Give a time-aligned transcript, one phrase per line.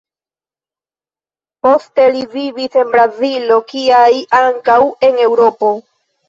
[1.67, 4.09] Poste, li vivis en Brazilo kiaj
[4.41, 4.79] ankaŭ
[5.11, 5.71] en Eŭropo.